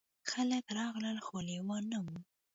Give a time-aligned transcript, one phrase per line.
[0.31, 2.05] خلک راغلل خو لیوه نه و.